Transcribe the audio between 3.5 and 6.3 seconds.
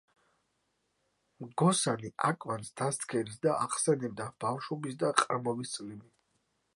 ახსენდება ბავშვობისა და ყრმობის წლები.